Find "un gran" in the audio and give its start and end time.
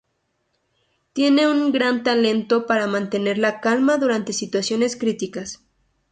1.47-2.01